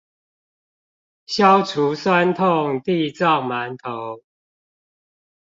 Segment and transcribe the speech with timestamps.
[1.27, 4.23] 消除痠痛地藏饅頭